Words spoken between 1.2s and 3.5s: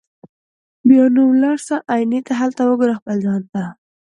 ولاړ سه آیینې ته هلته وګوره خپل ځان